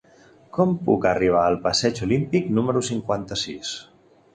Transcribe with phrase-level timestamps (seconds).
[0.57, 3.81] Com puc arribar al passeig Olímpic número cinquanta-sis?